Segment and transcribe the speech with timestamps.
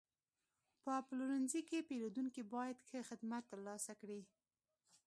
[0.83, 4.21] په پلورنځي کې پیرودونکي باید ښه خدمت ترلاسه کړي.